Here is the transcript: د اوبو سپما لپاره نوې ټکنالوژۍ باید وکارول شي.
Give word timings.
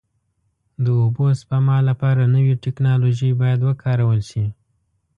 د 0.83 0.85
اوبو 1.01 1.25
سپما 1.41 1.77
لپاره 1.89 2.23
نوې 2.35 2.53
ټکنالوژۍ 2.63 3.31
باید 3.41 3.59
وکارول 3.69 4.19
شي. 4.29 4.45